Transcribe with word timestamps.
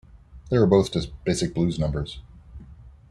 They 0.49 0.57
were 0.57 0.65
both 0.65 0.91
just 0.91 1.11
basic 1.25 1.53
blues 1.53 1.77
numbers. 1.77 2.21